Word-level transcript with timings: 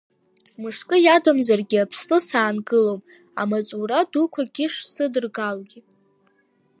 Мышкы 0.61 0.95
иадамзаргьы 1.01 1.77
Аԥсны 1.83 2.17
саангылом, 2.27 3.01
амаҵура 3.41 3.99
дуқәагьы 4.11 4.65
шсыдыргалогьы. 4.73 5.79